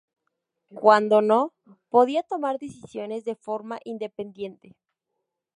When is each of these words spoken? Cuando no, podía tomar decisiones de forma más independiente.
Cuando 0.73 1.21
no, 1.21 1.53
podía 1.89 2.23
tomar 2.23 2.57
decisiones 2.57 3.23
de 3.23 3.35
forma 3.35 3.75
más 3.75 3.81
independiente. 3.85 4.75